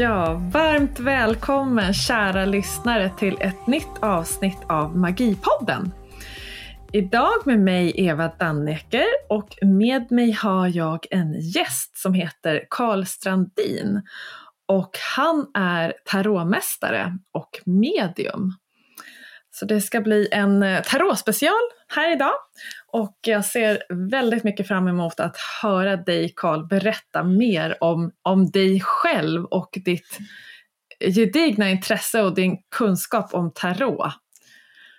[0.00, 5.92] Ja, varmt välkommen kära lyssnare till ett nytt avsnitt av Magipodden.
[6.92, 13.04] Idag med mig Eva Dannecker och med mig har jag en gäst som heter Karl
[13.04, 14.02] Strandin.
[14.68, 18.52] Och han är tarotmästare och medium.
[19.50, 22.34] Så det ska bli en eh, tarotspecial här idag.
[22.92, 28.50] Och jag ser väldigt mycket fram emot att höra dig Karl berätta mer om, om
[28.50, 30.18] dig själv och ditt
[31.14, 34.12] gedigna intresse och din kunskap om tarot.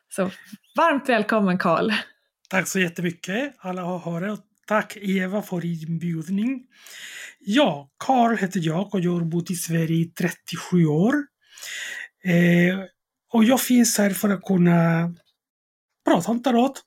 [0.10, 0.32] Så
[0.78, 1.92] varmt välkommen Karl!
[2.50, 6.64] Tack så jättemycket alla åhörare och tack Eva för inbjudning.
[7.40, 11.14] Ja, Karl heter jag och jag har bott i Sverige i 37 år.
[12.24, 12.80] Eh,
[13.34, 15.14] och jag finns här för att kunna
[16.06, 16.82] prata om tarot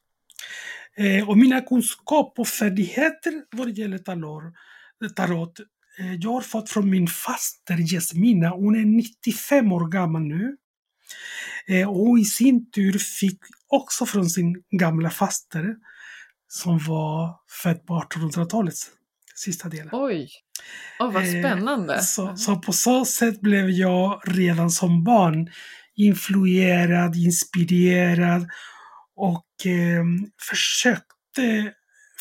[0.97, 4.55] Eh, och mina kunskaper och färdigheter vad det gäller tarot,
[5.17, 5.61] tarot
[5.99, 8.49] eh, jag har fått från min faster Jasmina.
[8.49, 10.57] Hon är 95 år gammal nu.
[11.67, 15.77] Eh, och hon i sin tur fick också från sin gamla faster
[16.49, 18.91] som var född på 1800-talets
[19.35, 19.89] sista delen.
[19.93, 20.31] Oj!
[21.01, 22.03] Oh, vad eh, spännande!
[22.03, 25.51] Så, så på så sätt blev jag redan som barn
[25.97, 28.49] influerad, inspirerad
[29.17, 30.05] och eh,
[30.51, 31.73] försökte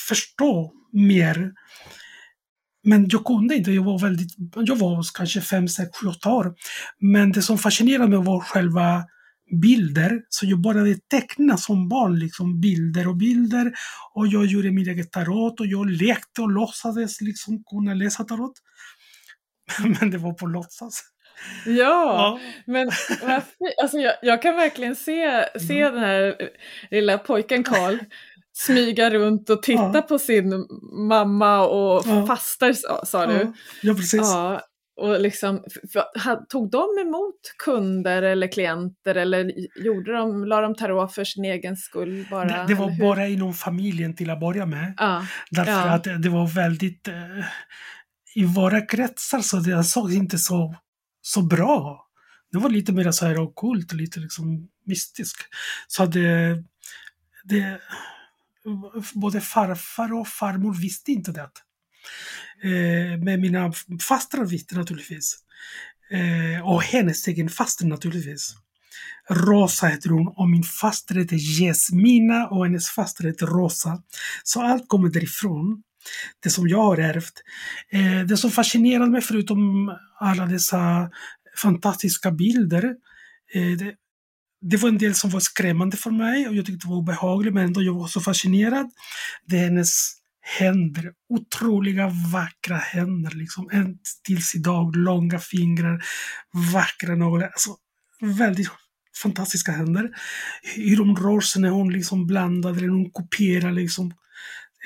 [0.08, 1.52] förstå mer.
[2.84, 6.56] Men jag kunde inte, jag var väldigt, jag var kanske 5, 6, 7, 8 år.
[7.00, 9.04] Men det som fascinerade mig var själva
[9.62, 10.22] bilder.
[10.30, 13.74] Så jag började teckna som barn, liksom bilder och bilder.
[14.14, 18.54] Och jag gjorde min egen tarot och jag lekte och låtsades liksom kunna läsa tarot.
[20.00, 21.04] Men det var på låtsas.
[21.66, 22.90] Ja, ja, men
[23.82, 25.94] alltså jag, jag, kan verkligen se, se mm.
[25.94, 26.50] den här
[26.92, 27.98] lilla pojken Karl
[28.54, 30.02] smyga runt och titta ja.
[30.02, 30.68] på sin
[31.08, 32.26] mamma och ja.
[32.28, 32.74] faster
[33.06, 33.54] sa du.
[33.82, 34.22] Ja, precis.
[34.22, 34.62] Ja,
[34.96, 35.64] och liksom,
[35.94, 39.52] för, tog de emot kunder eller klienter eller
[39.86, 42.28] gjorde de, la de tarot för sin egen skull?
[42.32, 44.94] Bara, det, det var bara inom familjen till att börja med.
[44.98, 45.26] Ja.
[45.52, 47.46] Därför att det var väldigt eh,
[48.36, 50.76] i våra kretsar så det såg inte så
[51.26, 52.08] så bra.
[52.52, 55.38] Det var lite mer så här ockult, lite liksom mystisk.
[55.88, 56.58] Så det, eh,
[57.44, 57.82] det,
[59.14, 61.50] både farfar och farmor visste inte det.
[62.64, 65.38] Eh, men mina fastrar visste naturligtvis.
[66.12, 68.56] Eh, och hennes egen faster naturligtvis.
[69.30, 74.04] Rosa heter hon och min faster heter Jesmina och hennes faster heter Rosa.
[74.44, 75.84] Så allt kommer därifrån
[76.44, 77.44] det som jag har ärvt.
[77.92, 81.10] Eh, det som fascinerade mig förutom alla dessa
[81.58, 82.84] fantastiska bilder,
[83.54, 83.96] eh, det,
[84.62, 87.54] det, var en del som var skrämmande för mig och jag tyckte det var obehagligt
[87.54, 88.92] men ändå jag var så fascinerad.
[89.46, 93.70] Det är hennes händer, otroliga vackra händer, liksom.
[93.72, 96.04] än tills idag, långa fingrar,
[96.74, 97.48] vackra naglar.
[97.48, 97.76] Alltså,
[98.22, 98.70] väldigt
[99.24, 100.10] fantastiska händer.
[100.76, 104.14] Hur de rör sig när hon liksom blandar eller hon kopierar liksom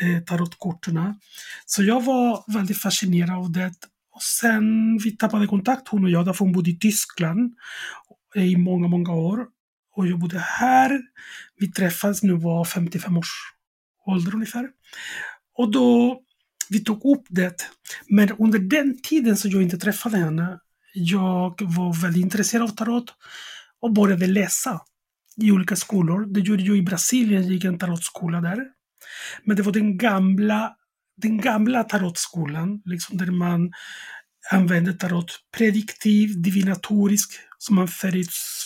[0.01, 1.19] Eh, tarotkorten.
[1.65, 3.73] Så jag var väldigt fascinerad av det.
[4.11, 7.53] Och sen vi tappade kontakt, hon och jag, därför hon bodde i Tyskland
[8.35, 9.45] eh, i många, många år.
[9.95, 11.01] Och jag bodde här.
[11.59, 13.53] Vi träffades, nu var 55 års
[14.05, 14.69] ålder ungefär.
[15.57, 16.21] Och då
[16.69, 17.69] vi tog upp det.
[18.09, 20.59] Men under den tiden som jag inte träffade henne,
[20.93, 23.13] jag var väldigt intresserad av tarot
[23.81, 24.81] och började läsa
[25.41, 26.25] i olika skolor.
[26.25, 28.76] Det gjorde jag i Brasilien, jag gick en tarotskola där.
[29.43, 30.75] Men det var den gamla,
[31.21, 33.71] den gamla tarotskolan, liksom där man
[34.51, 37.87] använde tarot prediktiv, divinatorisk, som man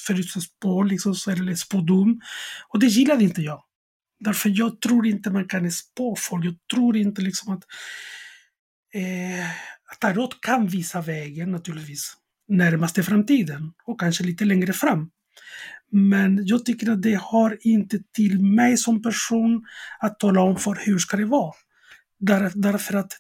[0.08, 2.22] förutspår, liksom, eller spådom.
[2.68, 3.64] Och det gillade inte jag.
[4.20, 6.46] Därför jag tror inte man kan spå folk.
[6.46, 7.64] Jag tror inte liksom att
[8.94, 9.48] eh,
[10.00, 15.10] tarot kan visa vägen naturligtvis närmaste framtiden och kanske lite längre fram.
[15.92, 19.66] Men jag tycker att det har inte till mig som person
[20.00, 21.54] att tala om för hur ska det vara.
[22.20, 23.18] Där, därför att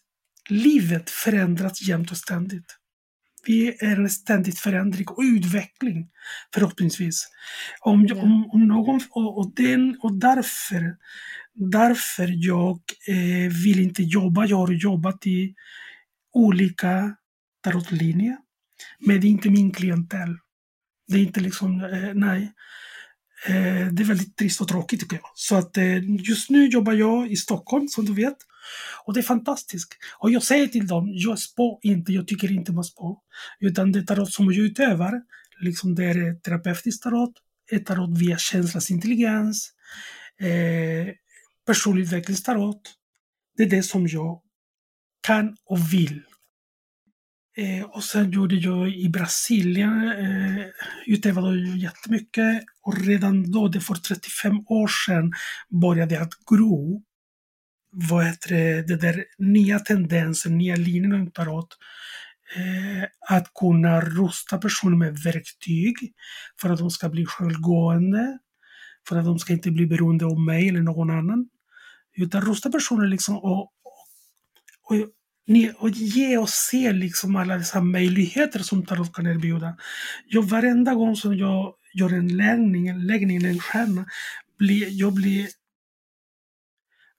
[0.49, 2.77] livet förändras jämt och ständigt.
[3.45, 6.09] Vi är en ständig förändring och utveckling,
[6.53, 7.27] förhoppningsvis.
[7.79, 8.15] Om, ja.
[8.15, 10.95] om, om någon, och, och, den, och därför,
[11.53, 14.45] därför jag eh, vill inte jobba.
[14.45, 15.55] Jag har jobbat i
[16.33, 17.15] olika
[17.63, 18.37] tarotlinjer,
[18.99, 20.37] men det är inte min klientell.
[21.11, 22.53] Det är inte liksom, eh, nej.
[23.47, 25.31] Eh, det är väldigt trist och tråkigt tycker jag.
[25.35, 28.37] Så att eh, just nu jobbar jag i Stockholm som du vet.
[29.05, 29.97] Och det är fantastiskt.
[30.19, 33.17] Och jag säger till dem, jag spår inte, jag tycker inte man spår.
[33.59, 35.21] Utan det tarot som jag utövar,
[35.59, 37.33] liksom det är terapeutiskt tarot,
[37.71, 39.73] ett tarot via känslans intelligens,
[40.39, 41.13] eh,
[41.65, 42.81] personlig utvecklingstarot.
[43.57, 44.41] Det är det som jag
[45.21, 46.21] kan och vill
[47.57, 50.65] Eh, och sen gjorde jag i Brasilien, eh,
[51.05, 55.33] utövade jag jättemycket och redan då, det för 35 år sedan,
[55.69, 57.03] började jag att gro
[57.91, 61.77] vad heter det, det där nya tendensen, nya linjen inom tarot.
[62.55, 65.95] Eh, att kunna rusta personer med verktyg
[66.61, 68.39] för att de ska bli självgående,
[69.07, 71.49] för att de ska inte bli beroende av mig eller någon annan.
[72.15, 73.71] Utan rusta personer liksom och, och,
[74.83, 74.95] och
[75.77, 79.77] och ge och se liksom alla dessa möjligheter som tarot kan erbjuda.
[80.27, 84.05] Jag, varenda gång som jag gör en läggning, en läggning, en stjärna,
[84.57, 85.47] blir, jag blir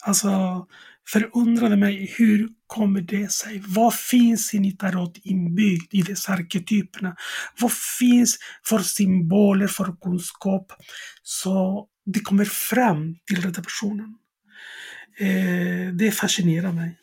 [0.04, 0.66] alltså
[1.08, 3.62] förundrade mig hur kommer det sig?
[3.66, 7.16] Vad finns i tarot inbyggt i dessa arketyperna?
[7.60, 10.72] Vad finns för symboler, för kunskap?
[11.22, 14.14] Så det kommer fram till den personen.
[15.18, 16.98] Eh, det fascinerar mig.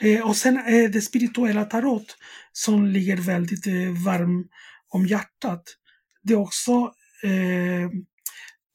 [0.00, 2.16] Eh, och sen eh, det spirituella tarot
[2.52, 4.48] som ligger väldigt eh, varm
[4.88, 5.62] om hjärtat.
[6.22, 6.72] Det är också,
[7.22, 7.90] eh,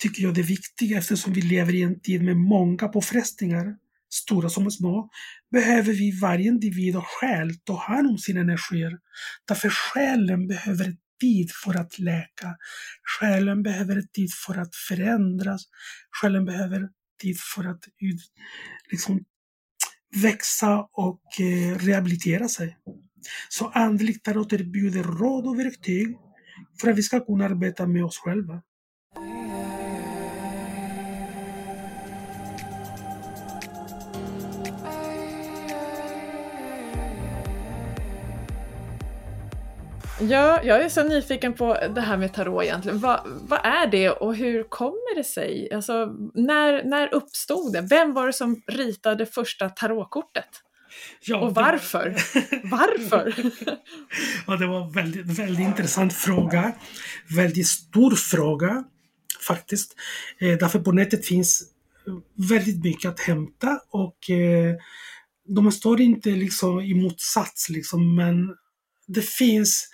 [0.02, 3.76] tycker jag, det viktiga eftersom vi lever i en tid med många påfrestningar,
[4.10, 5.10] stora som små,
[5.52, 8.98] behöver vi varje individ och själ ta hand om sina energier.
[9.48, 12.56] Därför själen behöver tid för att läka.
[13.20, 15.62] Själen behöver tid för att förändras.
[16.22, 16.90] Själen behöver
[17.22, 17.84] tid för att
[18.92, 19.26] liksom,
[20.16, 22.78] växa och eh, rehabilitera sig.
[23.50, 26.18] Så andligt tarot erbjuder råd och verktyg
[26.82, 28.62] för att vi ska kunna arbeta med oss själva.
[40.22, 43.00] Ja, jag är så nyfiken på det här med tarot egentligen.
[43.00, 45.74] Vad, vad är det och hur kommer det sig?
[45.74, 47.82] Alltså, när, när uppstod det?
[47.82, 50.50] Vem var det som ritade första tarotkortet?
[51.22, 52.10] Ja, och varför?
[52.64, 52.72] Var...
[52.72, 53.34] varför?
[54.48, 56.72] ja, det var en väldigt, väldigt intressant fråga.
[57.36, 58.84] Väldigt stor fråga
[59.48, 59.96] faktiskt.
[60.40, 61.64] Eh, därför på nätet finns
[62.36, 64.76] väldigt mycket att hämta och eh,
[65.48, 68.56] de står inte liksom i motsats liksom, men
[69.08, 69.90] det finns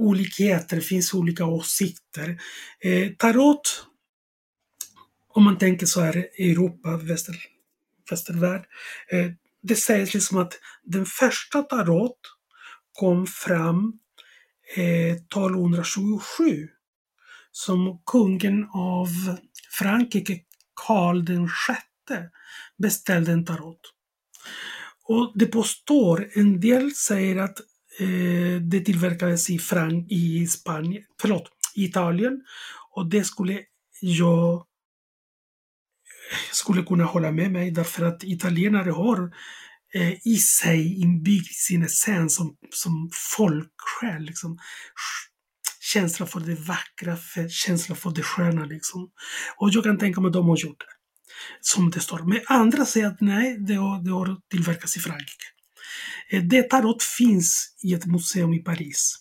[0.00, 2.40] olikheter, det finns olika åsikter.
[2.80, 3.86] Eh, tarot,
[5.28, 7.34] om man tänker så här Europa, väster,
[8.10, 8.66] västervärld,
[9.10, 9.30] eh,
[9.62, 12.18] det sägs liksom att den första tarot
[12.92, 13.92] kom fram
[14.76, 16.68] eh, 1227
[17.52, 19.08] som kungen av
[19.78, 20.40] Frankrike,
[20.86, 22.30] Karl den sjätte,
[22.78, 23.80] beställde en tarot.
[25.02, 27.58] Och det påstår, en del säger att
[28.00, 32.44] Eh, det tillverkades i, Frank i Spanien, förlåt, i Italien.
[32.90, 33.60] Och det skulle
[34.00, 34.62] jag eh,
[36.52, 39.34] skulle kunna hålla med mig därför att italienare har
[39.94, 44.22] eh, i sig inbyggd sin essens som, som folksjäl.
[44.22, 44.58] Liksom.
[45.80, 48.64] Känsla för det vackra, för, känsla för det sköna.
[48.64, 49.10] Liksom.
[49.56, 50.86] Och jag kan tänka mig att de har gjort det.
[51.60, 52.18] Som det står.
[52.18, 55.59] Men andra säger att nej, det har, det har tillverkats i Frankrike.
[56.30, 59.16] Eh, det tarot finns i ett museum i Paris.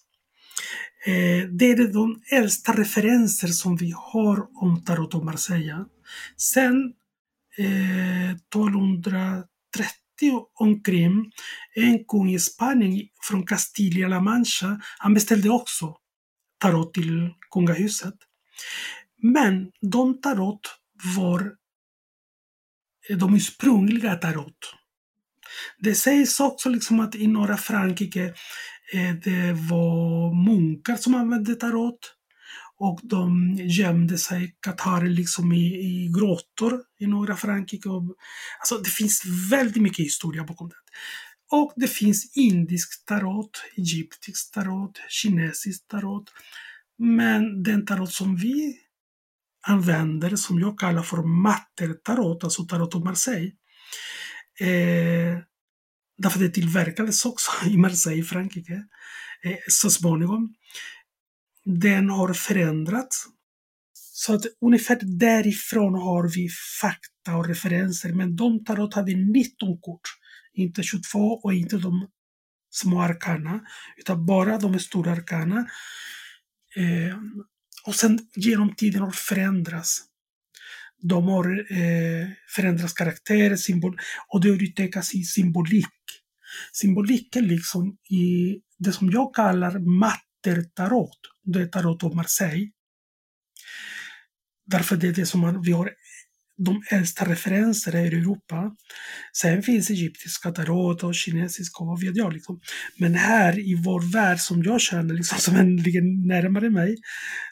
[1.06, 5.86] Eh, det är de äldsta referenser som vi har om tarot och Marseille.
[6.38, 6.94] Sen
[7.58, 9.48] eh, 1230
[10.54, 11.32] omkring,
[11.76, 15.96] en kung i Spanien från Castilla-La Mancha, han beställde också
[16.60, 18.16] tarot till kungahuset.
[19.22, 20.62] Men de tarot
[21.18, 21.56] var
[23.18, 24.76] de ursprungliga tarot.
[25.80, 28.34] Det sägs också liksom att i norra Frankrike
[28.94, 32.16] eh, det var munkar som använde tarot.
[32.82, 37.90] Och de gömde sig, katarer, liksom i, i grottor i norra Frankrike.
[37.90, 38.04] Och,
[38.60, 39.22] alltså det finns
[39.52, 40.76] väldigt mycket historia bakom det.
[41.52, 46.24] Och det finns indisk tarot, egyptisk tarot, kinesisk tarot.
[46.98, 48.78] Men den tarot som vi
[49.68, 53.52] använder, som jag kallar för mattertarot, alltså tarot av Marseille,
[54.62, 55.38] Eh,
[56.20, 58.84] därför det tillverkades också i Marseille, Frankrike,
[59.44, 60.54] eh, så småningom.
[61.66, 63.26] Den har förändrats.
[63.94, 66.50] Så att ungefär därifrån har vi
[66.82, 70.02] fakta och referenser, men de tarot hade 19 kort.
[70.54, 72.08] Inte 22 och inte de
[72.70, 73.60] små arkana,
[73.98, 75.58] utan bara de stora arkana.
[76.76, 77.18] Eh,
[77.86, 80.02] och sen genom tiden har förändrats.
[81.02, 85.86] De har eh, förändrats karaktär symbol, och det utvecklas i symbolik.
[86.74, 91.20] Symboliken liksom i det som jag kallar matter-tarot.
[91.44, 92.70] Det är tarot av Marseille.
[94.66, 95.90] Därför det är det som man, vi har
[96.66, 98.76] de äldsta referenserna i Europa.
[99.38, 102.34] Sen finns egyptiska tarot och kinesiska och vad vet jag.
[102.34, 102.60] Liksom.
[102.98, 106.96] Men här i vår värld som jag känner, liksom, som ligger närmare mig,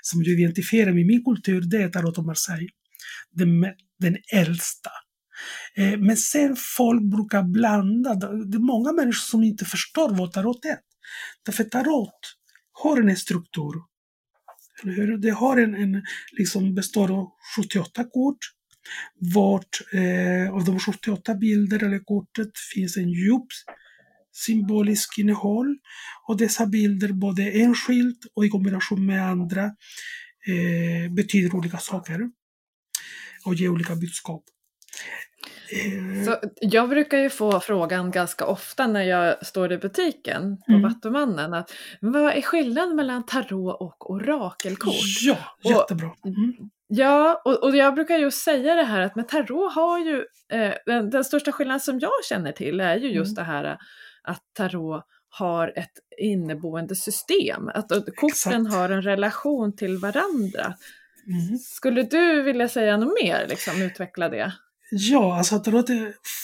[0.01, 2.69] som jag identifierar med min kultur, det är tarot och Marseille.
[3.31, 3.65] Den,
[4.00, 4.89] den äldsta.
[5.75, 8.15] Eh, men sen folk brukar blanda.
[8.15, 10.77] Det är många människor som inte förstår vad tarot är.
[11.46, 12.19] Därför tarot
[12.72, 13.74] har en struktur.
[15.22, 18.38] Det har en, en liksom består av 78 kort.
[19.36, 23.48] Vart eh, av de 78 bilder eller kortet finns en djup
[24.31, 25.77] symbolisk innehåll.
[26.27, 29.63] Och dessa bilder, både enskilt och i kombination med andra,
[30.48, 32.29] eh, betyder olika saker
[33.47, 34.43] och ger olika budskap.
[35.71, 40.71] Eh, Så jag brukar ju få frågan ganska ofta när jag står i butiken på
[40.71, 40.81] mm.
[40.81, 45.21] Vattumannen att vad är skillnaden mellan tarot och orakelkort?
[45.21, 46.11] Ja, jättebra.
[46.25, 46.69] Mm.
[46.87, 50.73] Ja, och, och jag brukar just säga det här att med tarot har ju, eh,
[50.85, 53.45] den, den, största skillnaden som jag känner till är ju just mm.
[53.45, 53.77] det här
[54.23, 58.73] att tarot har ett inneboende system, att, att korten Exakt.
[58.73, 60.73] har en relation till varandra.
[61.27, 61.57] Mm.
[61.57, 64.53] Skulle du vilja säga något mer, liksom, utveckla det?
[64.91, 65.89] Ja, alltså tarot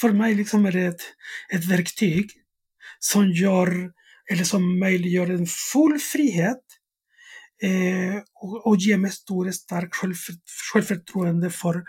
[0.02, 1.02] för mig liksom är ett,
[1.54, 2.32] ett verktyg
[3.00, 3.92] som gör,
[4.32, 6.64] eller som möjliggör en full frihet
[7.62, 10.36] eh, och, och ger mig stor stark självför,
[10.74, 11.84] självförtroende för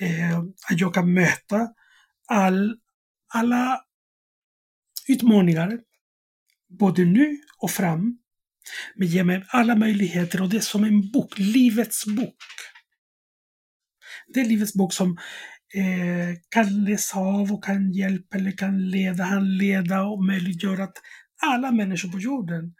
[0.00, 1.68] eh, att jag kan möta
[2.26, 2.76] all,
[3.34, 3.80] alla
[5.08, 5.78] utmaningar,
[6.68, 8.18] både nu och fram.
[8.96, 12.36] Men ger mig alla möjligheter och det är som en bok, livets bok.
[14.34, 15.18] Det är livets bok som
[15.74, 20.96] eh, kan läsa av och kan hjälpa eller kan leda, handleda och möjliggöra att
[21.42, 22.74] alla människor på jorden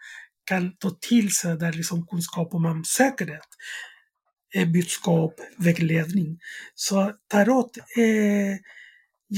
[0.45, 2.85] kan ta till sig där liksom kunskap om
[3.19, 3.41] det.
[4.55, 6.39] eh, budskap, vägledning.
[6.75, 8.57] Så tarot eh,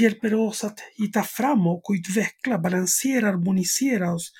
[0.01, 4.33] hjälper oss att hitta fram och utveckla, balansera, harmonisera oss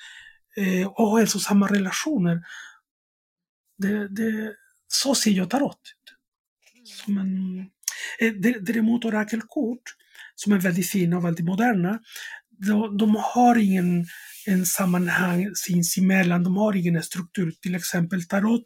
[0.57, 2.41] eh, och alltså ha hälsosamma relationer.
[3.77, 4.55] Det, det,
[4.87, 5.81] så ser jag tarot.
[7.05, 7.69] Som en
[8.19, 9.83] Eh, däremot orakelkort,
[10.35, 11.99] som är väldigt fina och väldigt moderna,
[12.67, 14.05] de, de har ingen
[14.45, 17.53] en sammanhang sinsemellan, de har ingen struktur.
[17.61, 18.63] Till exempel tarot,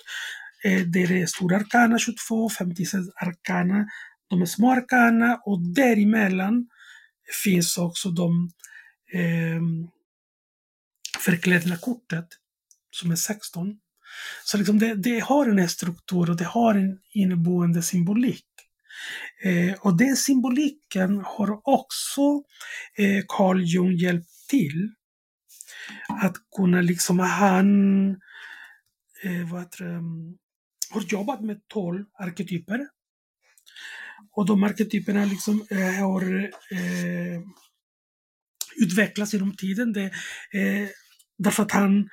[0.64, 3.86] eh, det är stora arkana 22, 56 arkana,
[4.30, 6.68] de är små arkana och däremellan
[7.44, 8.50] finns också de
[9.14, 9.62] eh,
[11.22, 12.28] förklädnadskortet,
[12.92, 13.80] som är 16.
[14.46, 18.46] Så liksom det, det, har en struktur och det har en inneboende symbolik.
[19.44, 22.44] Eh, och den symboliken har också
[22.98, 24.90] eh, Carl Jung hjälpt till.
[26.08, 28.10] Att kunna liksom, han
[29.24, 30.02] eh, vad det,
[30.90, 32.88] har jobbat med tolv arketyper.
[34.32, 37.42] Och de arketyperna liksom, eh, har eh,
[38.76, 39.94] utvecklats genom tiden.
[39.94, 40.04] Det,
[40.52, 40.90] eh,
[41.44, 42.10] därför att han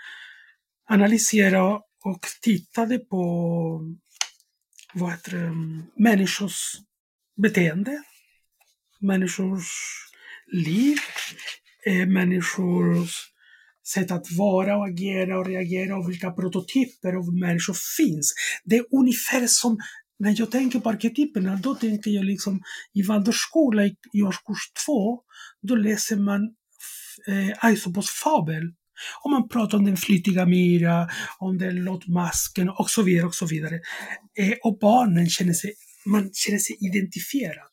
[0.90, 3.24] analyserade och tittade på
[4.94, 6.76] vad heter mm, människors
[7.42, 8.02] beteende,
[9.00, 9.68] människors
[10.52, 10.98] liv,
[11.86, 13.28] eh, människors
[13.94, 18.34] sätt att vara och agera och reagera och vilka prototyper av människor finns.
[18.64, 19.78] Det är ungefär som
[20.18, 22.62] när jag tänker på arketyperna, då tänker jag liksom
[22.94, 25.20] i Waldorfskola i, i årskurs två,
[25.62, 26.54] då läser man
[27.28, 28.72] eh, Aesopos fabel
[29.22, 33.26] om man pratar om den flitiga Mira, om den lottmasken och så vidare.
[33.26, 33.80] Och så vidare.
[34.38, 35.74] Eh, och barnen känner sig,
[36.06, 37.68] man känner sig identifierad.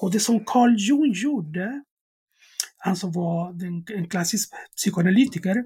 [0.00, 1.82] Och det som Carl Jung gjorde,
[2.78, 5.64] han som var den, en klassisk psykoanalytiker,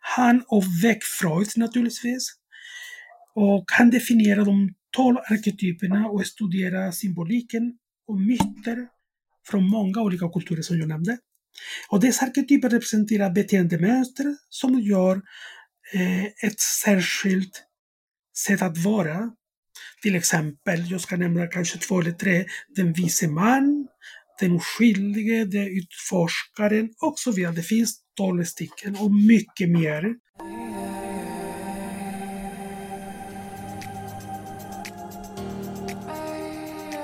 [0.00, 2.32] han och väck Freud naturligtvis.
[3.34, 8.88] Och han definierar de tolv arketyperna och studerar symboliken och myter
[9.46, 11.18] från många olika kulturer som jag nämnde.
[11.88, 15.22] Och dessa arketyper representerar beteendemönster som gör
[15.92, 17.62] eh, ett särskilt
[18.46, 19.30] sätt att vara.
[20.02, 22.44] Till exempel, jag ska nämna kanske två eller tre,
[22.76, 23.86] den vise man,
[24.40, 27.54] den oskyldige, den utforskaren och så vidare.
[27.54, 30.14] Det finns tolv stycken och mycket mer.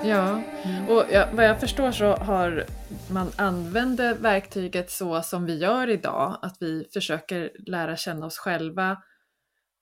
[0.08, 0.88] Ja, mm.
[0.88, 2.66] och ja, vad jag förstår så har
[3.10, 9.02] man använder verktyget så som vi gör idag, att vi försöker lära känna oss själva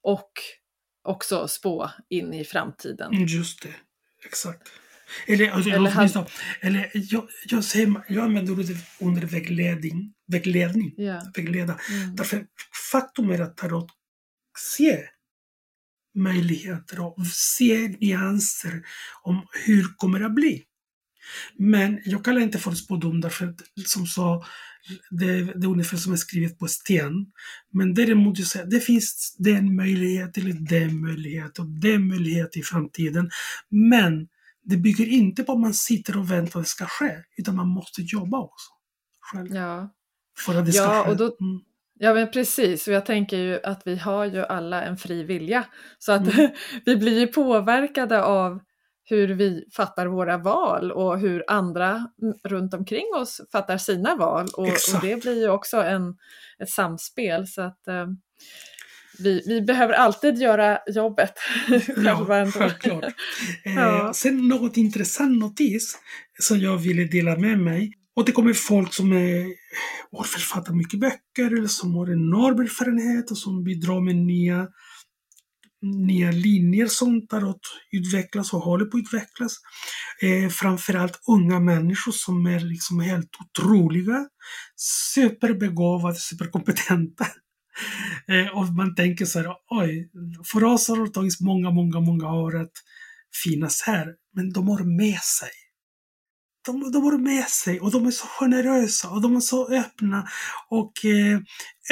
[0.03, 0.31] och
[1.05, 3.27] också spå in i framtiden.
[3.27, 3.75] Just det,
[4.27, 4.69] exakt.
[5.27, 6.27] Eller, alltså, eller, han...
[6.61, 11.23] Eller jag, jag, säger, jag använder ordet under vägledning, vägledning, yeah.
[11.37, 11.79] vägleda.
[11.91, 12.17] Mm.
[12.17, 12.47] Därför
[12.93, 13.91] faktum är att tarot
[14.77, 15.16] ser
[16.17, 18.83] möjligheter och se nyanser
[19.23, 20.63] om hur det kommer att bli.
[21.57, 24.45] Men jag kallar inte för spådom därför att som så,
[25.11, 27.27] det, det är ungefär som är skrivet på sten.
[27.73, 32.63] Men däremot, jag säger, det finns den möjlighet eller den möjlighet och den möjlighet i
[32.63, 33.31] framtiden.
[33.69, 34.29] Men
[34.65, 37.69] det bygger inte på att man sitter och väntar att det ska ske, utan man
[37.69, 38.73] måste jobba också.
[39.21, 39.55] Själv.
[39.55, 39.93] Ja.
[40.39, 41.11] För att det ska ja, ske.
[41.11, 41.61] Och då, mm.
[41.99, 45.65] Ja men precis, och jag tänker ju att vi har ju alla en fri vilja.
[45.99, 46.51] Så att mm.
[46.85, 48.61] vi blir ju påverkade av
[49.05, 52.07] hur vi fattar våra val och hur andra
[52.45, 54.47] runt omkring oss fattar sina val.
[54.57, 56.17] Och, och det blir ju också en,
[56.63, 57.47] ett samspel.
[57.47, 58.07] Så att eh,
[59.19, 61.33] vi, vi behöver alltid göra jobbet
[61.69, 62.39] själva.
[62.39, 63.05] Ja, självklart.
[63.65, 64.07] ja.
[64.07, 65.99] Eh, sen något intressant notis
[66.39, 67.93] som jag ville dela med mig.
[68.17, 69.47] Och det kommer folk som är,
[70.13, 74.69] har författat mycket böcker eller som har enorm erfarenhet och som bidrar med nya
[75.83, 77.61] nya linjer som tarot
[77.93, 79.57] utvecklas och håller på att utvecklas.
[80.23, 84.29] Eh, framförallt unga människor som är liksom helt otroliga,
[85.15, 87.27] superbegåvade, superkompetenta.
[88.29, 90.11] Eh, och man tänker så här, oj,
[90.53, 92.73] för oss har det tagit många, många, många år att
[93.45, 95.51] finnas här, men de har med sig.
[96.67, 100.29] De, de har med sig och de är så generösa och de är så öppna
[100.69, 101.41] och eh,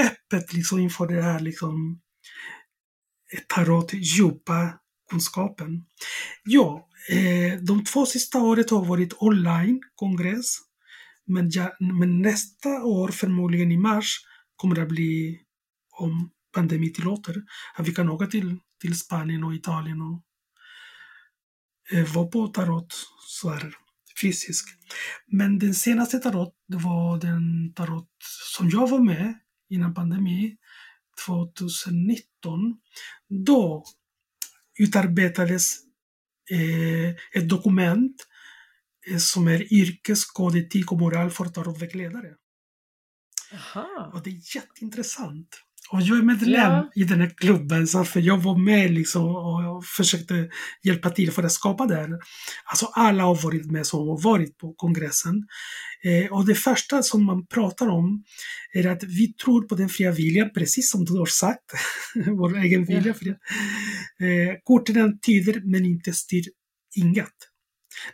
[0.06, 2.00] öppet liksom inför det här liksom
[3.32, 4.78] eh, tarot djupa
[5.10, 5.84] kunskapen.
[6.44, 10.56] Ja, eh, de två sista åren har varit online kongress.
[11.26, 14.20] Men, ja, men nästa år, förmodligen i mars,
[14.56, 15.40] kommer det att bli,
[15.90, 17.42] om pandemin tillåter,
[17.74, 20.22] att vi kan åka till, till Spanien och Italien och
[21.92, 22.94] eh, vara på tarot
[23.26, 23.74] så här,
[24.20, 24.68] fysiskt.
[25.26, 28.10] Men den senaste tarot, det var den tarot
[28.54, 29.34] som jag var med
[29.68, 30.56] innan pandemin,
[31.26, 32.76] 2019,
[33.28, 33.84] då
[34.78, 35.76] utarbetades
[36.50, 38.26] eh, ett dokument
[39.10, 42.34] eh, som är yrkeskod, etik och moral för tarotvägledare.
[44.12, 45.63] Och det är jätteintressant.
[45.90, 46.90] Och jag är medlem ja.
[46.94, 50.48] i den här klubben, så för jag var med liksom och försökte
[50.82, 52.08] hjälpa till för att skapa det här.
[52.64, 55.46] Alltså alla har varit med som har varit på kongressen.
[56.04, 58.24] Eh, och det första som man pratar om
[58.74, 61.64] är att vi tror på den fria viljan, precis som du har sagt,
[62.26, 63.14] vår egen vilja.
[63.20, 63.32] Ja.
[64.26, 66.44] Eh, korten tyder men inte styr
[66.96, 67.53] inget.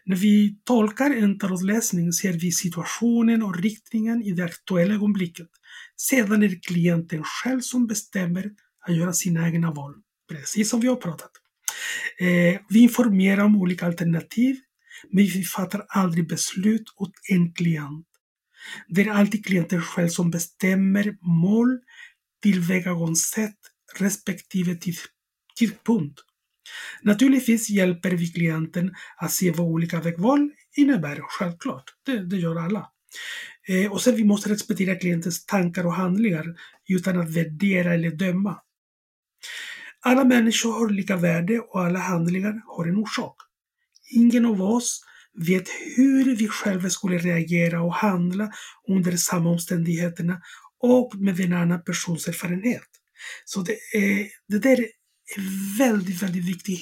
[0.04, 5.48] När vi tolkar en tarotläsning ser vi situationen och riktningen i det aktuella ögonblicket.
[5.96, 8.50] Sedan är det klienten själv som bestämmer
[8.86, 9.94] att göra sina egna val,
[10.28, 11.30] precis som vi har pratat.
[12.18, 14.56] Eh, vi informerar om olika alternativ,
[15.10, 18.06] men vi fattar aldrig beslut åt en klient.
[18.88, 21.78] Det är alltid klienten själv som bestämmer mål,
[22.42, 23.58] tillvägagångssätt
[23.98, 24.78] respektive
[25.58, 26.20] tidpunkt.
[27.02, 31.84] Naturligtvis hjälper vi klienten att se vad olika vägval innebär, självklart.
[32.06, 32.90] Det, det gör alla.
[33.68, 36.44] Eh, och sen vi måste respektera klientens tankar och handlingar
[36.88, 38.56] utan att värdera eller döma.
[40.00, 43.36] Alla människor har lika värde och alla handlingar har en orsak.
[44.10, 45.00] Ingen av oss
[45.34, 48.52] vet hur vi själva skulle reagera och handla
[48.88, 50.40] under samma omständigheterna
[50.80, 52.88] och med en annan persons erfarenhet.
[53.44, 54.86] Så det, eh, det där
[55.36, 56.80] är väldigt, väldigt viktigt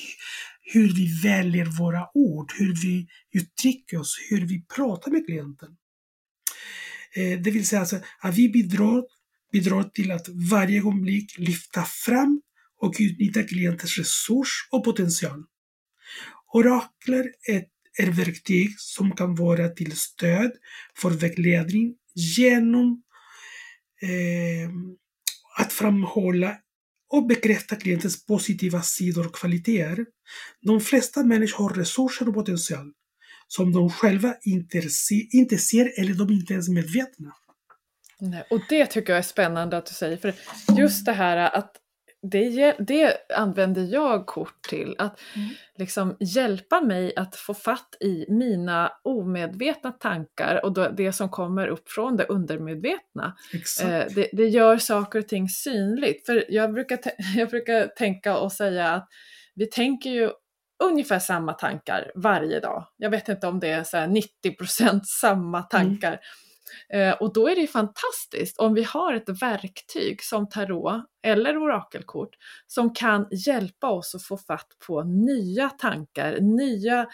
[0.72, 5.68] hur vi väljer våra ord, hur vi uttrycker oss, hur vi pratar med klienten.
[7.16, 9.02] Eh, det vill säga alltså att vi bidrar,
[9.52, 12.42] bidrar till att varje ögonblick lyfta fram
[12.80, 15.44] och utnyttja klientens resurs och potential.
[16.52, 17.64] Orakler är,
[17.98, 20.52] är verktyg som kan vara till stöd
[20.96, 23.02] för vägledning genom
[24.02, 24.70] eh,
[25.58, 26.56] att framhålla
[27.08, 30.06] och bekräfta klientens positiva sidor och kvaliteter.
[30.60, 32.92] De flesta människor har resurser och potential
[33.48, 37.32] som de själva inte, se, inte ser eller de inte ens är medvetna.
[38.20, 40.34] Nej, och det tycker jag är spännande att du säger, för
[40.78, 41.76] just det här att
[42.22, 45.48] det, det använder jag kort till, att mm.
[45.78, 51.90] liksom hjälpa mig att få fatt i mina omedvetna tankar och det som kommer upp
[51.90, 53.36] från det undermedvetna.
[53.82, 56.26] Eh, det, det, gör saker och ting synligt.
[56.26, 56.98] För jag brukar,
[57.36, 59.08] jag brukar tänka och säga att
[59.54, 60.30] vi tänker ju
[60.84, 62.86] ungefär samma tankar varje dag.
[62.96, 65.68] Jag vet inte om det är så 90% samma mm.
[65.70, 66.08] tankar.
[66.08, 66.20] Mm.
[66.92, 71.62] Eh, och då är det ju fantastiskt om vi har ett verktyg som tarot eller
[71.62, 77.06] orakelkort som kan hjälpa oss att få fatt på nya tankar, nya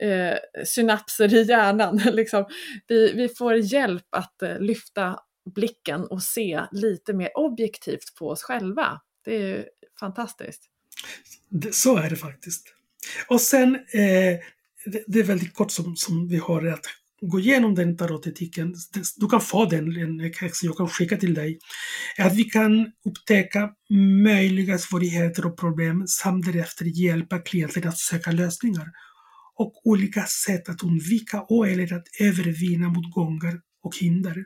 [0.00, 1.96] eh, synapser i hjärnan.
[2.12, 2.44] liksom.
[2.88, 5.18] vi, vi får hjälp att eh, lyfta
[5.54, 9.00] blicken och se lite mer objektivt på oss själva.
[9.24, 9.64] Det är ju
[10.00, 10.62] fantastiskt.
[11.72, 12.74] Så är det faktiskt.
[13.28, 14.40] Och sen, eh,
[14.86, 16.86] det, det, är väldigt kort som, som vi har att
[17.20, 18.74] gå igenom den tarotetiken.
[19.16, 21.58] Du kan få den, en jag kan skicka till dig.
[22.18, 23.70] Att vi kan upptäcka
[24.24, 28.92] möjliga svårigheter och problem samt därefter hjälpa klienten att söka lösningar
[29.56, 34.44] och olika sätt att undvika och eller att övervinna motgångar och hinder.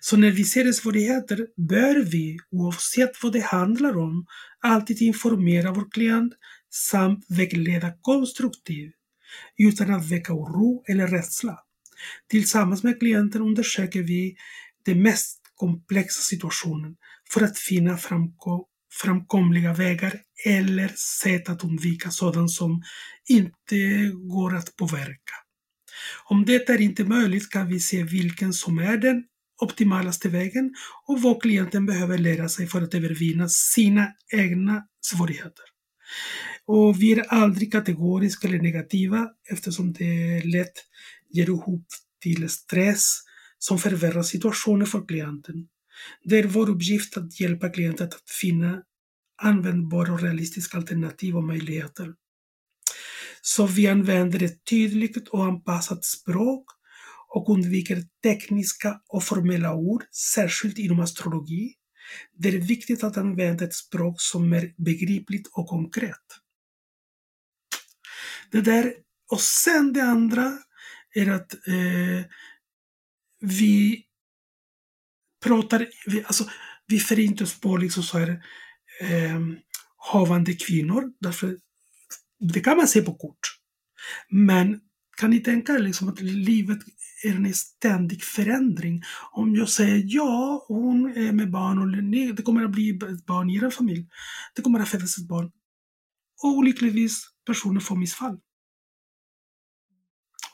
[0.00, 4.26] Så när vi ser svårigheter bör vi, oavsett vad det handlar om,
[4.60, 6.32] alltid informera vår klient
[6.70, 8.94] samt vägleda konstruktivt
[9.58, 11.58] utan att väcka oro eller rädsla.
[12.30, 14.36] Tillsammans med klienten undersöker vi
[14.84, 16.96] den mest komplexa situationen
[17.30, 18.64] för att finna framkom
[19.02, 20.88] framkomliga vägar eller
[21.22, 22.82] sätt att undvika sådant som
[23.28, 25.34] inte går att påverka.
[26.24, 29.24] Om det är inte möjligt kan vi se vilken som är den
[29.62, 30.74] optimalaste vägen
[31.06, 35.64] och vad klienten behöver lära sig för att övervinna sina egna svårigheter.
[36.66, 40.72] Och vi är aldrig kategoriska eller negativa eftersom det är lätt
[41.30, 41.84] ger upphov
[42.22, 43.20] till stress
[43.58, 45.68] som förvärrar situationen för klienten.
[46.24, 48.82] Det är vår uppgift att hjälpa klienten att finna
[49.42, 52.14] användbara och realistiska alternativ och möjligheter.
[53.42, 56.64] Så vi använder ett tydligt och anpassat språk
[57.28, 61.74] och undviker tekniska och formella ord, särskilt inom astrologi.
[62.38, 66.24] Det är viktigt att använda ett språk som är begripligt och konkret.
[68.50, 68.94] Det där,
[69.30, 70.58] och sen det andra
[71.14, 72.24] är att eh,
[73.40, 74.04] vi
[75.44, 76.44] pratar, vi, alltså,
[76.86, 78.30] vi förintar oss på liksom så här
[79.00, 79.40] eh,
[79.96, 81.58] havande kvinnor, därför
[82.40, 83.60] det kan man se på kort.
[84.28, 84.80] Men
[85.16, 86.78] kan ni tänka er liksom att livet
[87.24, 89.02] är en ständig förändring?
[89.32, 93.26] Om jag säger ja, hon är med barn och nej, det kommer att bli ett
[93.26, 94.08] barn i er familj.
[94.54, 95.52] Det kommer att födas ett barn.
[96.42, 98.38] Och olyckligtvis personen får missfall.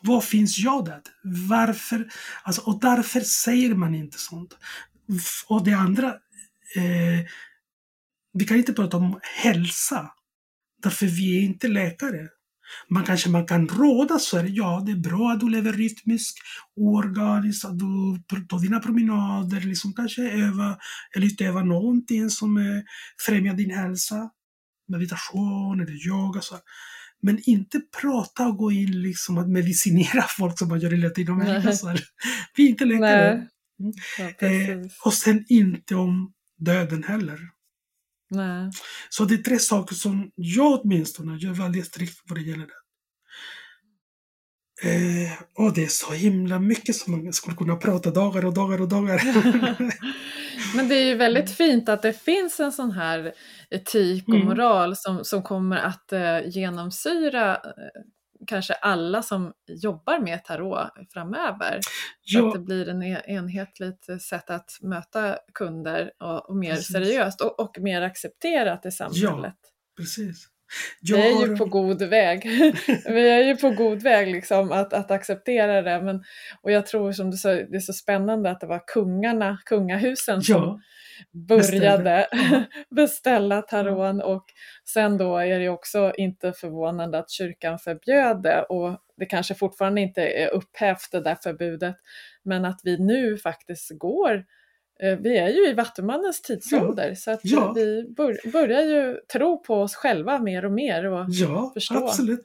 [0.03, 1.01] Var finns jag där?
[1.49, 2.09] Varför?
[2.43, 4.57] Alltså, och därför säger man inte sånt.
[5.49, 6.09] Och det andra,
[6.77, 7.27] eh,
[8.33, 10.11] vi kan inte prata om hälsa.
[10.83, 12.29] Därför vi är inte läkare.
[12.89, 16.39] Man kanske man kan råda så här, ja det är bra att du lever rytmiskt,
[16.77, 20.79] oorganiskt, att du tar dina promenader, liksom kanske öva
[21.17, 22.83] eller utöva någonting som eh,
[23.27, 24.31] främjar din hälsa.
[24.89, 26.41] Meditation eller yoga.
[26.41, 26.59] Så.
[27.23, 31.97] Men inte prata och gå in liksom att medicinera folk som man gör i Latinamerika.
[32.57, 33.33] Vi är inte läkare.
[33.81, 33.93] Mm.
[34.19, 37.39] Ja, eh, och sen inte om döden heller.
[38.31, 38.71] Nej.
[39.09, 42.86] Så det är tre saker som jag åtminstone gör väldigt strikt vad det gäller det.
[44.83, 48.81] Eh, och det är så himla mycket som man skulle kunna prata dagar och dagar
[48.81, 49.21] och dagar.
[50.77, 53.33] Men det är ju väldigt fint att det finns en sån här
[53.71, 54.47] etik och mm.
[54.47, 58.03] moral som, som kommer att eh, genomsyra eh,
[58.47, 61.81] kanske alla som jobbar med tarot framöver.
[62.23, 62.49] Ja.
[62.49, 66.93] Att det blir en e-, enhetligt sätt att möta kunder och, och mer precis.
[66.93, 69.55] seriöst och, och, mer accepterat i samhället.
[69.63, 70.49] Ja, precis.
[71.01, 71.17] Jag...
[71.17, 72.45] Vi är ju på god väg.
[73.07, 76.03] Vi är ju på god väg liksom att, att acceptera det.
[76.03, 76.25] Men,
[76.63, 80.37] och jag tror som du sa, det är så spännande att det var kungarna, kungahusen
[80.37, 80.55] ja.
[80.55, 80.83] som
[81.33, 84.45] började beställa, beställa taron och
[84.85, 90.01] sen då är det också inte förvånande att kyrkan förbjöd det och det kanske fortfarande
[90.01, 91.97] inte är upphävt det där förbudet
[92.43, 94.45] men att vi nu faktiskt går
[95.01, 97.73] vi är ju i Vattumannens tidsålder ja, så att ja.
[97.73, 102.09] vi bör, börjar ju tro på oss själva mer och mer och ja, förstå.
[102.09, 102.45] Absolut.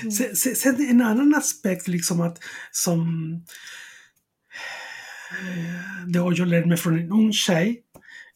[0.00, 0.12] Mm.
[0.12, 2.38] Sen, sen, en annan aspekt liksom att
[2.70, 3.32] som
[5.30, 7.82] eh, det har jag lärt mig från en ung tjej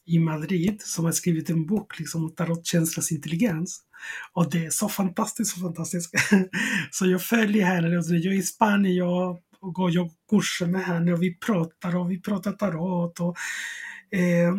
[0.05, 3.81] i Madrid som har skrivit en bok liksom, om tarotkänslans intelligens.
[4.33, 6.13] Och det är så fantastiskt, så fantastiskt.
[6.91, 11.13] så jag följer henne, jag är i Spanien, jag och går jag kurser med henne
[11.13, 13.19] och vi pratar och vi pratar tarot.
[13.19, 13.37] Och,
[14.17, 14.55] eh,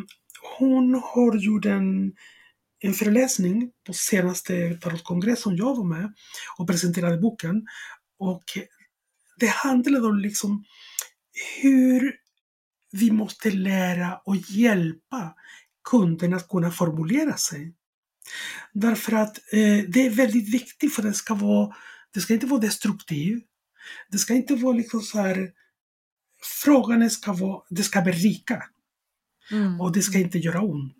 [0.58, 2.12] hon har gjort en,
[2.80, 6.14] en föreläsning på senaste tarotkongressen som jag var med
[6.58, 7.66] och presenterade boken.
[8.18, 8.44] Och
[9.38, 10.64] det handlade om liksom
[11.62, 12.12] hur
[12.92, 15.34] vi måste lära och hjälpa
[15.90, 17.74] kunden att kunna formulera sig.
[18.72, 21.74] Därför att eh, det är väldigt viktigt för det ska vara,
[22.14, 23.44] det ska inte vara destruktivt.
[24.10, 25.50] Det ska inte vara liksom så här,
[26.64, 28.62] frågan ska vara, det ska berika.
[29.50, 29.80] Mm.
[29.80, 30.98] Och det ska inte göra ont.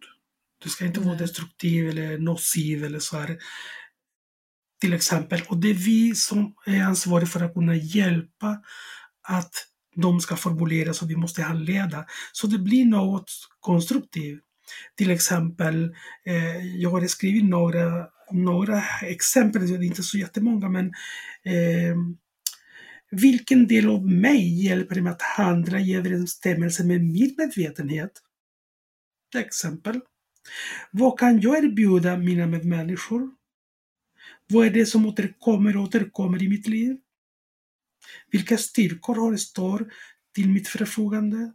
[0.63, 1.09] Det ska inte mm.
[1.09, 3.39] vara destruktiv eller nociv eller så här.
[4.81, 5.43] Till exempel.
[5.49, 8.63] Och det är vi som är ansvariga för att kunna hjälpa
[9.29, 9.55] att
[9.97, 12.07] de ska formuleras och vi måste handleda.
[12.33, 14.41] Så det blir något konstruktivt.
[14.97, 15.85] Till exempel,
[16.27, 20.87] eh, jag har skrivit några, några exempel, det är inte så jättemånga, men
[21.45, 21.97] eh,
[23.15, 28.13] vilken del av mig hjälper mig att handla i överensstämmelse med min medvetenhet?
[29.31, 30.01] Till exempel.
[30.91, 33.31] Vad kan jag erbjuda mina medmänniskor?
[34.47, 36.97] Vad är det som återkommer och återkommer i mitt liv?
[38.31, 39.93] Vilka styrkor har står
[40.35, 41.53] till mitt förfogande?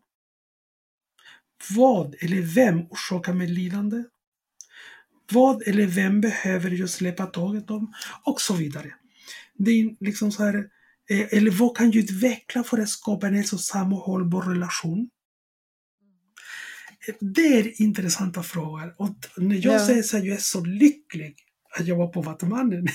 [1.75, 4.03] Vad eller vem orsakar mig lidande?
[5.31, 7.93] Vad eller vem behöver jag släppa taget om?
[8.23, 8.93] Och så vidare.
[9.53, 10.69] Det är liksom så här,
[11.09, 15.09] eller vad kan jag utveckla för att skapa en hälsosam och hållbar relation?
[17.19, 18.95] Det är intressanta frågor.
[18.97, 19.85] Och när jag ja.
[19.85, 21.35] säger så här, jag är så lycklig
[21.79, 22.87] att jag var på Vattumannen.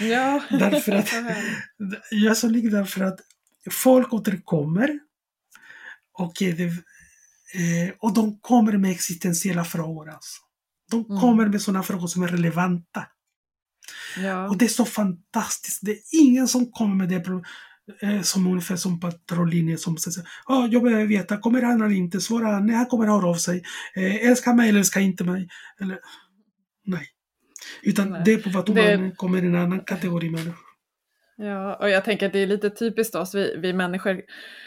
[0.00, 0.42] Ja.
[0.50, 1.12] därför att,
[2.10, 3.20] jag är så lycklig därför att
[3.70, 4.98] folk återkommer
[6.12, 10.10] och, det, eh, och de kommer med existentiella frågor.
[10.10, 10.40] Alltså.
[10.90, 11.20] De mm.
[11.20, 13.06] kommer med sådana frågor som är relevanta.
[14.16, 14.48] Ja.
[14.48, 15.78] Och det är så fantastiskt.
[15.82, 17.42] Det är ingen som kommer med det
[18.02, 22.20] eh, som ungefär som patrullinjen som säger oh, jag behöver veta, kommer han eller inte?
[22.20, 23.62] Svara nej, han kommer höra av sig.
[23.94, 25.48] Eh, älskar mig eller älskar inte mig?
[25.80, 25.98] Eller,
[26.84, 27.08] nej.
[27.82, 28.22] Utan nej.
[28.24, 29.12] det är på vad det...
[29.16, 30.71] kommer en annan kategori människor.
[31.36, 34.22] Ja, och jag tänker att det är lite typiskt oss, vi, vi människor,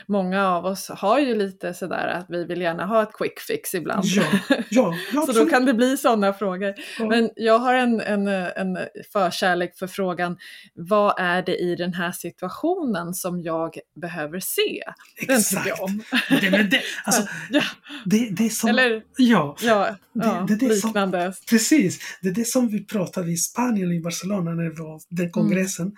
[0.08, 3.74] många av oss har ju lite sådär att vi vill gärna ha ett quick fix
[3.74, 4.06] ibland.
[4.06, 4.24] Ja,
[4.70, 6.74] ja, ja Så då kan det bli sådana frågor.
[7.00, 7.06] Ja.
[7.06, 8.78] Men jag har en, en, en
[9.14, 10.38] förkärlek för frågan,
[10.74, 14.84] vad är det i den här situationen som jag behöver se?
[15.22, 15.66] Exakt.
[15.66, 16.04] Den om.
[16.42, 17.64] Det, men det, alltså, ja.
[18.06, 21.34] det, det är som, Eller, ja, ja, det, det, det liknande.
[21.34, 25.02] Som, precis, det är det som vi pratade i Spanien, i Barcelona, när det var
[25.10, 25.86] den kongressen.
[25.86, 25.96] Mm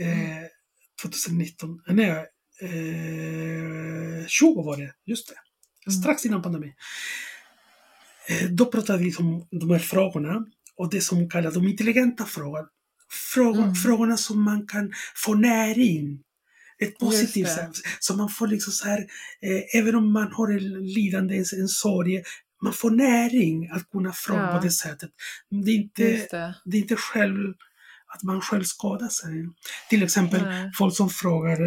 [0.00, 0.46] eh,
[1.02, 2.10] 2019, nej,
[2.60, 5.34] eh, 20 var det, just det.
[5.86, 6.00] Mm.
[6.02, 6.72] Strax innan pandemin.
[8.28, 10.44] Eh, då pratade vi om de här frågorna
[10.76, 12.68] och det som kallas de intelligenta frågorna.
[13.34, 13.74] Frågor, mm.
[13.74, 16.22] Frågorna som man kan få näring
[16.78, 17.70] ett positivt sätt.
[18.00, 18.98] Så man får liksom så här,
[19.42, 22.22] eh, även om man har en lidande, en, en sorg,
[22.62, 24.58] man får näring att kunna fråga ja.
[24.58, 25.10] på det sättet.
[25.50, 26.54] Det är inte, det.
[26.64, 26.76] det.
[26.76, 27.54] är inte själv
[28.14, 29.48] att man själv skadar sig.
[29.88, 30.70] Till exempel Nej.
[30.78, 31.58] folk som frågar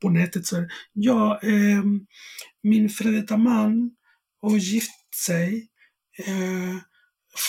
[0.00, 1.84] på nätet så här, ja, eh,
[2.62, 3.90] min före detta man
[4.42, 5.68] har gift sig
[6.18, 6.76] eh,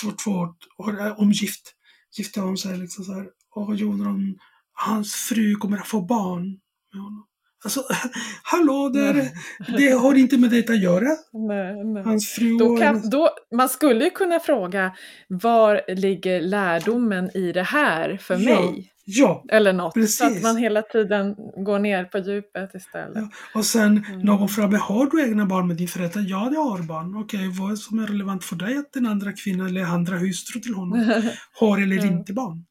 [0.01, 0.31] för två
[0.77, 1.75] år, omgift,
[2.17, 4.37] gifte om sig liksom så här, och jag undrar om
[4.73, 6.59] hans fru kommer att få barn
[6.93, 7.25] med honom.
[7.63, 7.83] Alltså,
[8.43, 9.31] hallå, det,
[9.77, 11.09] det har inte med det att göra.
[11.33, 12.03] Nej, nej.
[12.03, 14.91] Hans fru då kan, då, Man skulle ju kunna fråga,
[15.27, 18.93] var ligger lärdomen i det här för ja, mig?
[19.11, 20.17] Ja, Eller något, precis.
[20.17, 23.15] så att man hela tiden går ner på djupet istället.
[23.15, 23.29] Ja.
[23.53, 24.19] Och sen mm.
[24.19, 26.25] någon frågar, har du egna barn med din förälder?
[26.27, 27.15] Ja, jag har barn.
[27.15, 30.17] Okej, okay, vad är som är relevant för dig att den andra kvinnan eller andra
[30.17, 31.21] hustru till honom
[31.59, 32.05] har eller ja.
[32.05, 32.65] inte barn?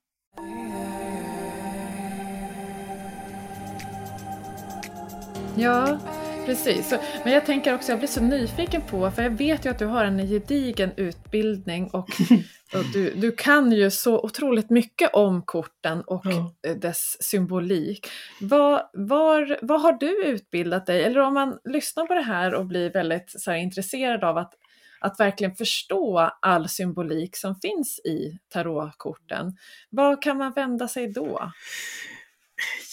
[5.59, 5.99] Ja,
[6.47, 6.94] precis.
[7.25, 9.87] Men jag tänker också, jag blir så nyfiken på, för jag vet ju att du
[9.87, 12.09] har en gedigen utbildning och,
[12.75, 16.75] och du, du kan ju så otroligt mycket om korten och ja.
[16.75, 18.07] dess symbolik.
[18.40, 21.05] Var, var, var har du utbildat dig?
[21.05, 24.55] Eller om man lyssnar på det här och blir väldigt så här, intresserad av att
[25.01, 29.57] att verkligen förstå all symbolik som finns i tarotkorten.
[29.90, 31.53] Var kan man vända sig då?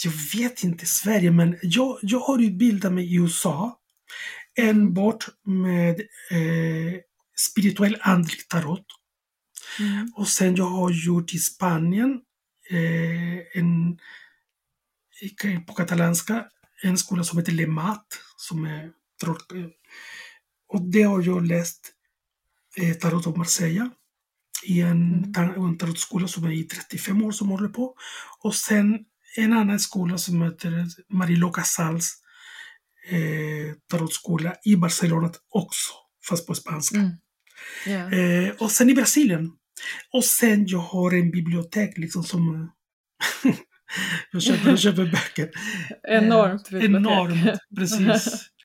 [0.04, 3.80] Jag vet inte Sverige, men jag, jag har utbildat mig i USA.
[4.58, 6.00] Enbart med
[6.32, 7.00] eh,
[7.38, 8.86] spirituell andlig tarot.
[9.80, 10.14] Mm.
[10.16, 12.22] Och sen jag har gjort i Spanien,
[12.70, 13.98] eh, en,
[15.68, 16.46] på katalanska,
[16.84, 18.06] en skola som heter Lemat,
[18.38, 19.46] som är tarot.
[20.68, 21.92] Och det har jag läst
[22.78, 23.92] eh, tarot av Marsella
[24.64, 25.66] i en, mm.
[25.66, 27.96] en tarotskola som är i 35 år som håller på.
[28.40, 29.06] Och sen
[29.38, 32.22] en annan skola som heter Marilo Casals
[33.10, 35.94] eh, tarotskola i Barcelona också,
[36.30, 36.98] fast på spanska.
[36.98, 37.12] Mm.
[37.88, 38.48] Yeah.
[38.48, 39.52] Eh, och sen i Brasilien.
[40.14, 42.72] Och sen jag har en bibliotek liksom som
[44.32, 45.52] jag, köper, jag köper böcker.
[46.08, 48.50] Enormt eh, Enormt, precis.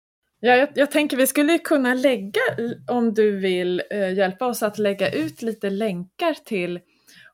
[0.43, 2.41] Ja, jag, jag, tänker vi skulle kunna lägga,
[2.89, 6.81] om du vill eh, hjälpa oss att lägga ut lite länkar till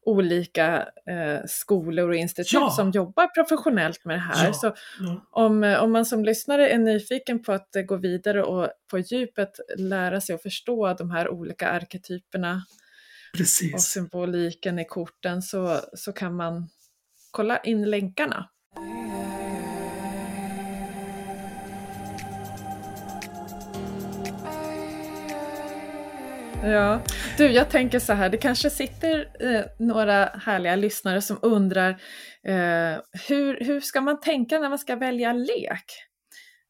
[0.07, 2.71] olika eh, skolor och institut ja.
[2.71, 4.47] som jobbar professionellt med det här.
[4.47, 4.53] Ja.
[4.53, 5.27] Så ja.
[5.31, 10.21] Om, om man som lyssnare är nyfiken på att gå vidare och på djupet lära
[10.21, 12.62] sig att förstå de här olika arketyperna
[13.37, 13.75] Precis.
[13.75, 16.69] och symboliken i korten så, så kan man
[17.31, 18.49] kolla in länkarna.
[26.62, 27.03] Ja.
[27.37, 31.90] Du, jag tänker så här, det kanske sitter eh, några härliga lyssnare som undrar
[32.47, 35.85] eh, hur, hur ska man tänka när man ska välja lek?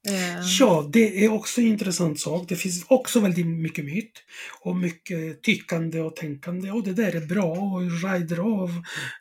[0.09, 0.41] Eh.
[0.61, 2.49] Ja, det är också en intressant sak.
[2.49, 4.13] Det finns också väldigt mycket myt
[4.61, 8.71] och mycket tyckande och tänkande och det där är bra och rider av.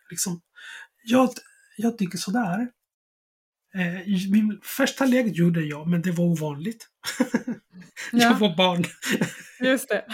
[0.10, 0.42] Liksom.
[1.04, 1.30] Jag,
[1.78, 2.68] jag tycker sådär.
[3.76, 6.88] Eh, min första lek gjorde jag, men det var ovanligt.
[8.12, 8.38] jag ja.
[8.40, 8.84] var barn.
[9.60, 10.06] Just det.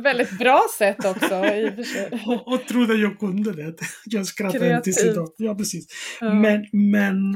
[0.02, 1.84] Väldigt bra sätt också i
[2.26, 3.74] och och, och trodde jag kunde det.
[4.04, 5.28] Jag skrattade inte tills idag.
[5.36, 5.86] Ja, precis.
[6.20, 6.34] Ja.
[6.34, 7.34] Men, men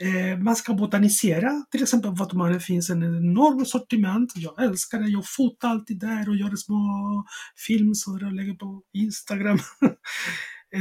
[0.00, 1.64] eh, man ska botanisera.
[1.70, 4.32] Till exempel Vattumannen finns en enorm sortiment.
[4.36, 5.08] Jag älskar det.
[5.08, 7.24] Jag fotar alltid där och gör små
[7.66, 9.58] filmer och lägger på Instagram.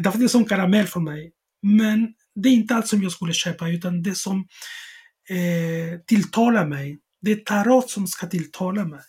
[0.04, 1.32] Därför det är som karamell för mig.
[1.62, 4.48] Men det är inte allt som jag skulle köpa utan det som
[5.30, 7.00] eh, tilltalar mig.
[7.22, 9.00] Det är tarot som ska tilltala mig.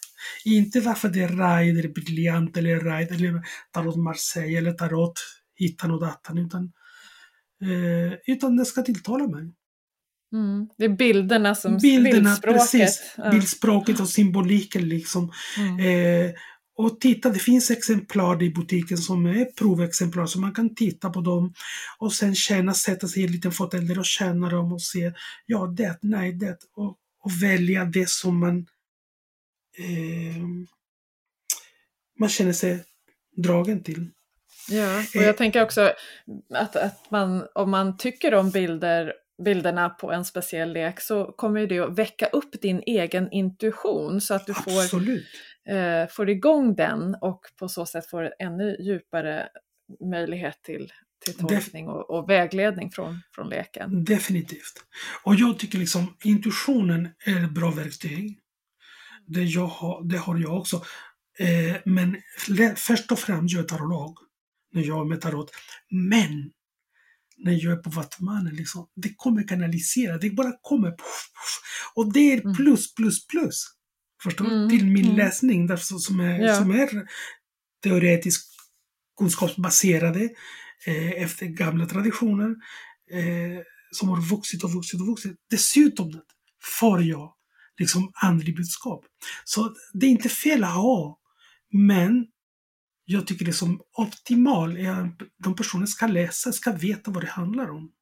[0.44, 5.12] Inte därför det är Raid eller Briljant eller Raid eller Tarot Marseille eller Tarot
[5.56, 6.38] Hittan och Datan.
[6.38, 6.72] Utan,
[7.62, 9.52] eh, utan det ska tilltala mig.
[10.32, 10.68] Mm.
[10.78, 12.60] Det är bilderna som bilderna, bildspråket.
[12.60, 13.30] Precis, ja.
[13.30, 15.32] Bildspråket och symboliken liksom.
[15.58, 15.78] Mm.
[15.80, 16.32] Eh,
[16.76, 21.20] och titta, det finns exemplar i butiken som är provexemplar, så man kan titta på
[21.20, 21.54] dem
[21.98, 25.12] och sen känna, sätta sig i en liten fåtölj och känna dem och se,
[25.46, 28.66] ja det, nej det, och, och välja det som man
[29.78, 30.42] eh,
[32.18, 32.84] man känner sig
[33.36, 34.10] dragen till.
[34.68, 35.92] Ja, och jag eh, tänker också
[36.54, 39.12] att, att man, om man tycker om bilder
[39.44, 44.34] bilderna på en speciell lek så kommer det att väcka upp din egen intuition så
[44.34, 45.00] att du får,
[45.68, 49.48] eh, får igång den och på så sätt får ännu djupare
[50.10, 50.92] möjlighet till,
[51.24, 54.04] till tolkning och, och, vägledning från, från leken.
[54.04, 54.84] Definitivt.
[55.24, 58.38] Och jag tycker liksom intuitionen är ett bra verktyg.
[59.26, 60.76] Det, jag har, det har jag också.
[61.38, 62.16] Eh, men
[62.76, 64.18] först och främst jag är tarolog
[64.72, 65.50] när jag är med tarot.
[65.90, 66.50] Men
[67.36, 70.90] när jag är på Vattumannen, liksom, det kommer kanalisera, det bara kommer.
[70.90, 72.54] Puff, puff, och det är mm.
[72.54, 73.75] plus, plus, plus.
[74.22, 74.46] Förstår?
[74.46, 74.70] Mm.
[74.70, 75.16] Till min mm.
[75.16, 76.56] läsning därför, som, är, ja.
[76.56, 77.08] som är
[77.82, 78.56] teoretiskt
[79.18, 80.28] kunskapsbaserade
[80.86, 82.54] eh, efter gamla traditioner
[83.10, 85.36] eh, som har vuxit och vuxit och vuxit.
[85.50, 86.20] Dessutom
[86.78, 87.34] får jag
[87.78, 89.04] liksom andlig budskap.
[89.44, 91.20] Så det är inte fel att ha,
[91.72, 92.26] men
[93.04, 97.30] jag tycker det som optimal är att de personer ska läsa, ska veta vad det
[97.30, 97.92] handlar om.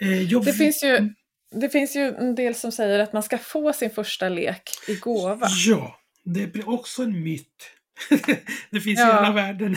[0.00, 0.44] Eh, jag...
[0.44, 1.14] Det, finns ju,
[1.50, 4.96] det finns ju en del som säger att man ska få sin första lek i
[4.96, 5.48] gåva.
[5.66, 7.70] Ja, det blir också en myt.
[8.70, 9.08] det finns ja.
[9.08, 9.76] i alla världen.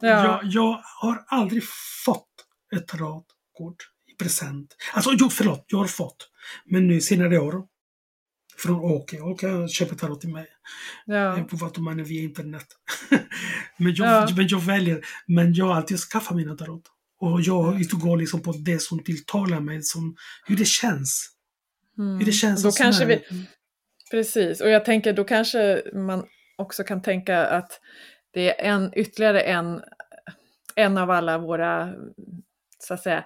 [0.00, 0.08] Ja.
[0.08, 1.62] Jag, jag, har aldrig
[2.04, 2.28] fått
[2.76, 3.76] ett tarotkort
[4.12, 4.76] i present.
[4.94, 6.30] Alltså, jo, förlåt, jag har fått.
[6.64, 7.64] Men nu senare år
[8.58, 9.20] från Åke.
[9.20, 10.46] Åke köper tarot till mig.
[11.06, 11.46] Ja.
[11.50, 12.66] På Vattumannen via internet.
[13.76, 14.28] men, jag, ja.
[14.36, 15.06] men jag väljer.
[15.26, 16.82] Men jag har alltid skaffat mina tarot.
[17.20, 21.30] Och jag utgår liksom på det som tilltalar mig, som, hur det känns.
[21.98, 22.18] Mm.
[22.18, 23.24] Hur det känns då kanske vi,
[24.10, 26.24] Precis, och jag tänker då kanske man
[26.58, 27.80] också kan tänka att
[28.30, 29.80] det är en, ytterligare en,
[30.74, 31.92] en av alla våra
[32.80, 33.24] så att säga,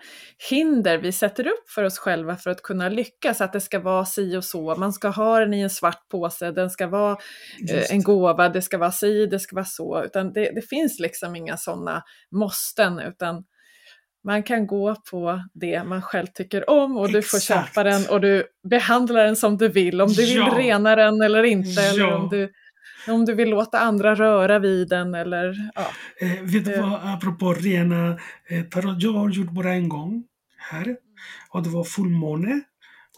[0.51, 4.05] hinder vi sätter upp för oss själva för att kunna lyckas, att det ska vara
[4.05, 7.17] si och så, man ska ha den i en svart påse, den ska vara
[7.71, 10.99] eh, en gåva, det ska vara si, det ska vara så, utan det, det finns
[11.01, 13.45] liksom inga sådana måsten, utan
[14.25, 17.25] man kan gå på det man själv tycker om och Exakt.
[17.25, 20.45] du får köpa den och du behandlar den som du vill, om du ja.
[20.45, 21.93] vill rena den eller inte, ja.
[21.93, 22.53] eller om du
[23.09, 25.87] om du vill låta andra röra vid den eller ja.
[26.21, 30.25] Eh, vet du vad, apropå rena eh, tarot, jag har gjort bara en gång
[30.59, 30.97] här.
[31.49, 32.61] Och det var fullmåne.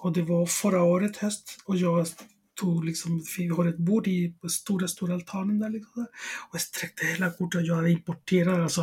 [0.01, 1.63] Och det var förra året höst.
[1.65, 2.07] Och jag
[2.55, 5.71] tog liksom, vi har ett bord i stora, stora altanen där.
[5.71, 6.03] Liksom,
[6.49, 7.67] och jag sträckte hela kortet.
[7.67, 8.83] Jag hade importerat, alltså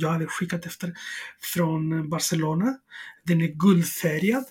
[0.00, 0.94] jag hade skickat efter
[1.40, 2.78] från Barcelona.
[3.24, 4.44] Den är guldfärgad.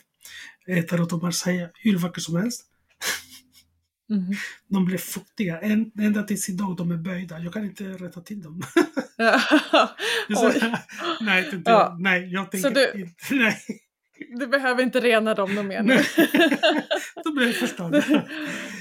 [0.68, 2.66] Eh, tarot och Marseille, hur vacker som helst.
[4.10, 4.26] Mm.
[4.68, 5.60] De blev fuktiga.
[5.62, 7.40] ända tills idag de är böjda.
[7.40, 8.62] Jag kan inte rätta till dem.
[10.36, 10.54] så,
[11.22, 11.98] nej, inte, ja.
[12.00, 13.36] nej, jag tänker du, inte.
[13.36, 13.62] Nej.
[14.40, 16.04] Du behöver inte rena dem något mer nu.
[17.24, 18.04] de blev förstörda.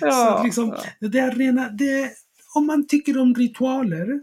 [0.00, 1.08] Ja, så liksom, ja.
[1.08, 2.10] det är rena, det,
[2.54, 4.22] om man tycker om ritualer,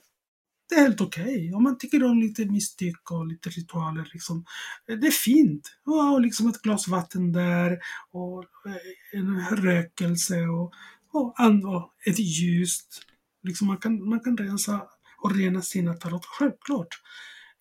[0.70, 1.24] det är helt okej.
[1.24, 1.54] Okay.
[1.54, 4.46] Om man tycker om lite mystik och lite ritualer, liksom,
[4.86, 5.70] det är fint.
[5.86, 7.80] Och liksom ett glas vatten där
[8.12, 10.74] och eh, en rökelse och
[11.18, 13.02] och andra ett ljust.
[13.44, 14.82] Liksom man, kan, man kan rensa
[15.18, 16.88] och rena sina tarot, självklart.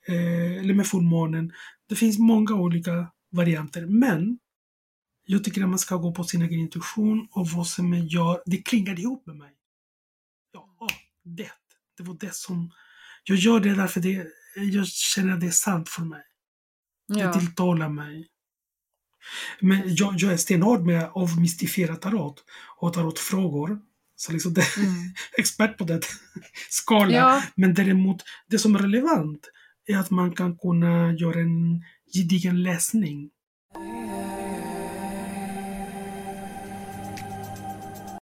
[0.09, 1.53] Eh, eller med fullmånen.
[1.89, 4.39] Det finns många olika varianter, men
[5.27, 8.57] jag tycker att man ska gå på sin egen intuition och vad som gör, det
[8.57, 9.53] klingar ihop med mig.
[10.53, 10.89] Ja,
[11.25, 11.53] det.
[11.97, 12.71] Det var det som...
[13.25, 14.27] Jag gör det därför det,
[14.57, 16.23] jag känner att det är sant för mig.
[17.07, 17.27] Ja.
[17.27, 18.29] Det tilltalar mig.
[19.61, 22.45] Men jag, jag är stenhård med att avmystifiera tarot
[22.77, 23.81] och tarotfrågor.
[24.17, 24.95] Så liksom det, mm.
[25.39, 26.01] expert på det
[26.71, 27.13] skala.
[27.13, 27.43] Ja.
[27.55, 29.51] Men däremot, det som är relevant
[29.87, 33.31] är att man kan kunna göra en gedigen läsning.